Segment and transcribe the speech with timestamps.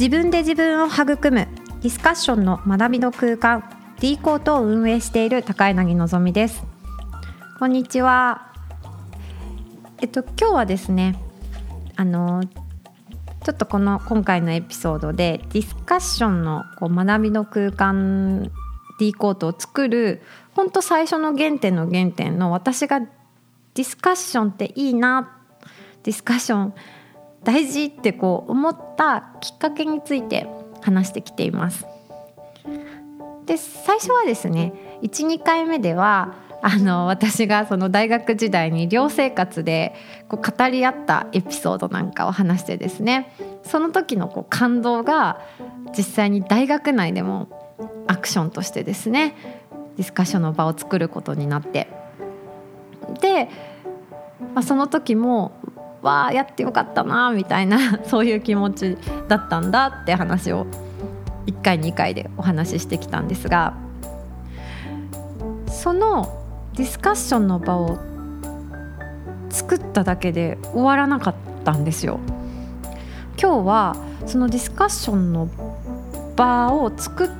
[0.00, 1.46] 自分で自分を育む
[1.82, 3.62] ディスカッションの学びの空間
[4.00, 6.64] D コートを運営している高柳のぞみです。
[7.58, 8.50] こんにちは。
[10.00, 11.20] えっと今日はですね
[11.96, 12.42] あの
[13.44, 18.50] ちょっとこの今回のエピソードでディスカッションのこう学びの空間
[18.98, 20.22] D コートを作る
[20.54, 25.36] 本当最初の原点の原点の私がディスカッションっていいな
[26.04, 26.74] ディスカッション
[27.44, 30.46] 大事ってこう思ったきっかけについて
[30.80, 31.86] 話してきています。
[33.46, 39.94] で最初はですね12回目ではあの私がその大学時代に寮生活で
[40.28, 45.40] こう語り合ったエピソードなんかを話してですねその時のこう感動が
[45.96, 47.48] 実際に大学内でも
[48.06, 49.34] アクションとしてですね
[49.96, 51.88] ディスカッションの場を作ることになって
[53.20, 53.48] で、
[54.54, 55.52] まあ、その時も
[56.02, 58.96] わあやってよかったなみたいな そういう気持ち
[59.28, 60.66] だったんだって話を
[61.46, 63.74] 1回2回でお話ししてきたんですが
[65.66, 66.40] その
[66.74, 67.98] ディスカッションの場を
[69.50, 72.20] 作っただけで終わらなかったんですよ。
[73.40, 75.48] 今日はそのディスカッションの
[76.36, 77.30] 場を作っ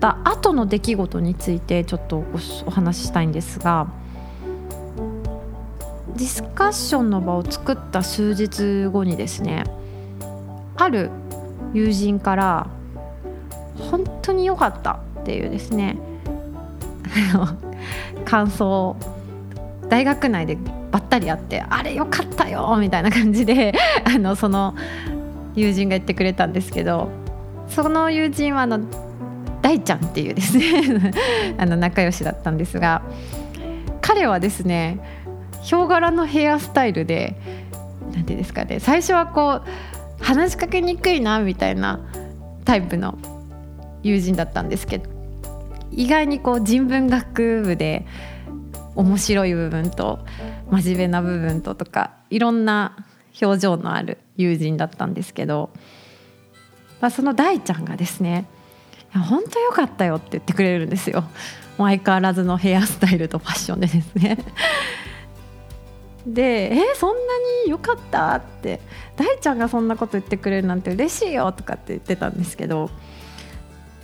[0.00, 2.24] た後の出来事についてちょっと
[2.66, 3.86] お話ししたいんですが
[6.16, 9.64] ディスカッションの場を作った数日後にですね
[10.76, 11.10] ある
[11.74, 12.66] 友人から
[13.90, 15.98] 「本当に良かった」っていうですね
[18.24, 18.96] 感想
[19.90, 20.56] 大学内で
[20.90, 24.74] ばったり会って「あれよかったよ」みたいな感じで あのその
[25.54, 27.10] 友人が言ってくれたんですけど
[27.68, 28.80] その友人はあの
[29.60, 31.12] 大ちゃんっていうですね
[31.58, 33.02] あの仲良しだったんですが
[34.00, 34.98] 彼はですね
[35.66, 37.34] ヒョウ柄のヘアスタイルで
[38.12, 39.62] 何てうんですかね最初はこ
[40.20, 41.98] う話しかけにくいなみたいな
[42.64, 43.18] タイプの
[44.04, 45.10] 友人だったんですけど
[45.90, 48.06] 意外にこう人文学部で
[48.94, 50.20] 面白い部分と
[50.70, 53.04] 真面目な部分ととかいろんな
[53.42, 55.70] 表情のある友人だったんですけど、
[57.00, 58.46] まあ、その大ちゃんがですね
[59.12, 61.24] 「本当よかったよ」って言ってくれるんですよ。
[61.76, 64.38] 相変わらずのヘアスタイルとファッションでですね
[66.26, 67.16] で「えそんな
[67.64, 68.80] に良かった?」って
[69.16, 72.90] 「大ちゃんがそんなこと言ってくれるなんて嬉しいよ」とかって言ってたんですけど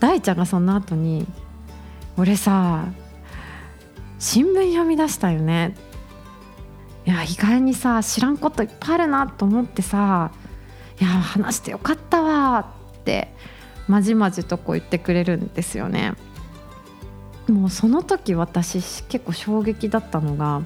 [0.00, 1.26] 大ちゃんがその後に
[2.16, 2.84] 「俺さ
[4.18, 5.74] 新聞読み出したよね」
[7.06, 10.30] いや意外にさ知らんこといっぱいあるなと思ってさ
[11.00, 12.60] 「いや話してよかったわ」
[13.00, 13.34] って
[13.88, 16.14] まじまじとこう言ってくれるんですよね。
[17.48, 20.62] もうその時私結構衝撃だったのが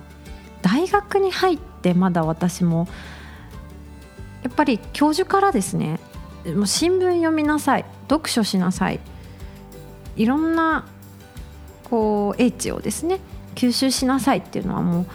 [0.62, 2.88] 大学に入ってまだ私も
[4.42, 6.00] やっぱり教授からですね
[6.46, 9.00] もう新聞読みなさい読書しなさい
[10.16, 10.86] いろんな
[11.84, 13.20] こう英知をですね
[13.54, 15.06] 吸収しなさいっていうのはもう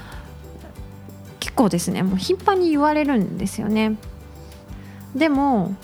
[1.40, 3.96] 結構ですねもう頻繁に言われるんですよね。
[5.16, 5.76] でも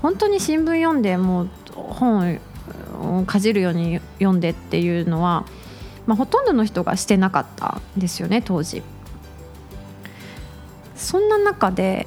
[0.00, 2.40] 本当に新聞読んでもう本
[3.00, 5.46] をかじるように読んでっていうのは
[6.06, 8.82] まあ、ほとんどの人がしてなかったんですよね当時。
[10.96, 12.06] そんな中で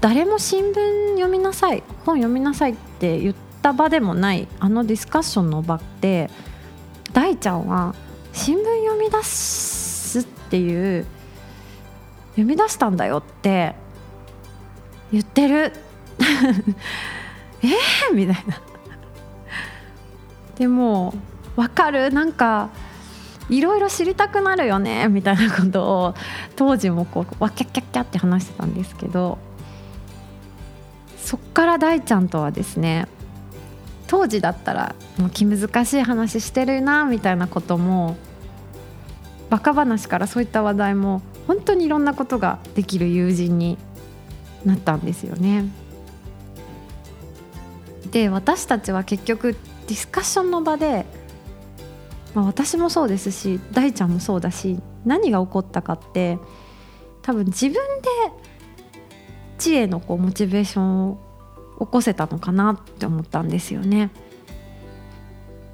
[0.00, 6.30] 誰も新聞読みなさい本読みなさいって言った場でもないあのディスカッションの場って
[7.12, 7.94] 大ちゃんは
[8.32, 11.06] 新聞読み出すっていう
[12.30, 13.74] 読み出したんだよって
[15.10, 15.72] 言ってる。
[17.62, 18.60] えー、みたいな。
[20.56, 21.14] でも
[21.56, 22.12] 分かる？
[22.12, 22.70] なんか
[23.48, 26.14] いろいろ知りたくなるよねみたいなことを
[26.56, 29.38] 当時もこうわキャッキャッキャって話してたんですけど
[31.16, 33.06] そっから大ちゃんとはですね
[34.06, 38.16] 当時だったらもう気難しい話してるなみたいなことも
[39.50, 43.78] バカ話からそういった話題も本当にいろんなことができる友人に
[44.64, 45.64] なったんですよね。
[48.10, 51.04] で私たちは結局ディスカッションの場で
[52.34, 56.38] まあ、私もそうですし大ちゃんもそうだし何が起こったかって
[57.22, 58.08] 多分自分で
[59.58, 61.18] 知恵のこうモチベーションを
[61.80, 64.10] 起こせたのかなって思ったんですよね。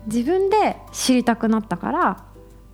[0.07, 2.25] 自分で知りたくなったから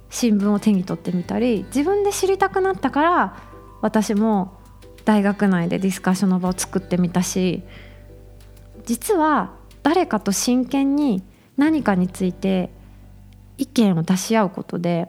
[0.09, 3.37] 新聞を手に取ってみたり自分で知りたくなったから
[3.83, 4.59] 私も
[5.05, 7.63] 大学内でディスカッションの場を作ってみたし
[8.85, 9.55] 実は
[9.85, 11.23] 誰かと真剣に
[11.57, 12.71] 何かについて
[13.61, 15.09] 意見を出し合うことで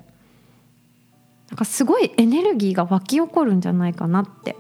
[1.50, 4.56] なんかすごいエネルギーが湧き起こるんじゃないかなって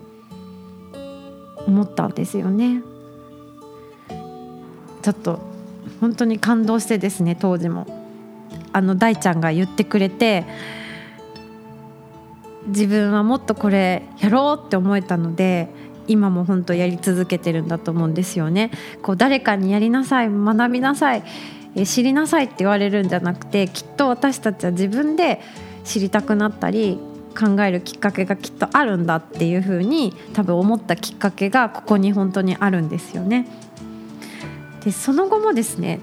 [1.67, 2.81] 思ったんですよね。
[5.01, 5.39] ちょっと
[5.99, 7.85] 本当に感動してですね当時も
[8.71, 10.45] あの大ちゃんが言ってくれて
[12.67, 15.69] 自分はもっとこれやろうって思えたので
[16.07, 18.71] 今も本当やり続けてるんだと思うんですよね。
[19.01, 21.23] こう誰かにやりなさい学びなさい
[21.85, 25.41] 知りなさいって言われるんじゃなくてきっと私たちは自分で
[25.83, 26.99] 知りたくなったり
[27.37, 33.47] 考えるきっかけがきっとあるんだっていうふうに多分思ったきっかけがここに本当にあるんですよね。
[34.83, 35.99] でその後もですね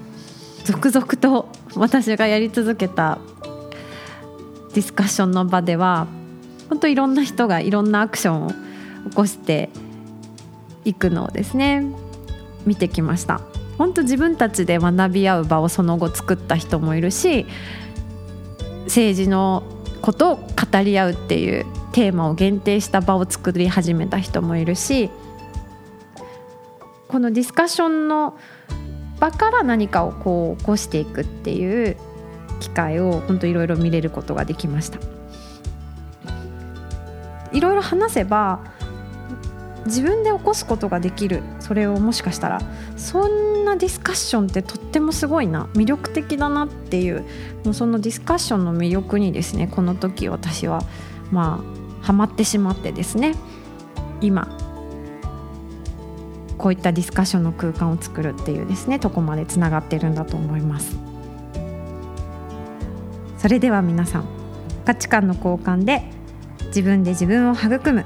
[0.63, 3.19] 続々と私がやり続けた
[4.73, 6.07] ディスカッションの場では
[6.69, 8.51] 本当いろんな人がいろんなアクションを
[9.09, 9.69] 起こして
[10.85, 11.83] いくのをですね
[12.65, 13.41] 見てきました
[13.79, 17.47] 本当自分たちで学び合う場をその後作った人もいるし
[18.83, 19.63] 政治の
[20.01, 20.43] ことを語
[20.83, 25.09] り合うっていうテーマを限定した場を作り始めた人もいるし
[27.07, 28.37] このディスカッションの
[29.19, 31.95] 場から何かをこう起こしていくっていう
[32.59, 34.99] 機会を本当いろいろ見れることができました。
[37.51, 38.59] いろいろ話せば
[39.89, 41.43] 自分で起こすことができる。
[41.59, 42.61] それをもしかしたら。
[42.95, 45.67] そんなディスカッションってとってもすごいな。
[45.73, 47.25] 魅力的だなっていう。
[47.65, 50.81] もうそのディスカッションの魅力にですねこの時私は
[51.31, 51.63] ま
[52.01, 53.35] あハマってしまってですね。
[54.21, 54.47] 今
[56.57, 60.97] こういったディスカッションの空間を作るっていうですねとこまでつながってるんだと思います。
[63.37, 64.25] それでは皆さん
[64.85, 66.03] 価値観の交換で
[66.67, 68.05] 自分で自分を育む。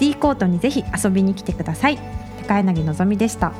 [0.00, 1.98] D コートにぜひ遊びに来てください。
[2.48, 3.52] 高柳のぞみでした。